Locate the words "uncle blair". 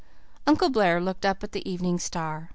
0.47-0.99